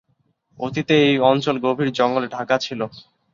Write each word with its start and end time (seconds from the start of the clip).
অতীতে 0.59 0.95
এই 1.05 1.15
অঞ্চল 1.29 1.55
গভীর 1.65 1.89
জঙ্গলে 1.91 2.27
ঢাকা 2.27 2.55
ছিল। 2.57 2.81